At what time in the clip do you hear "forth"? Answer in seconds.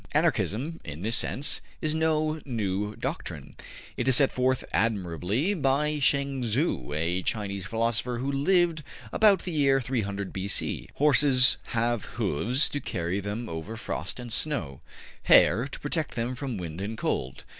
4.31-4.63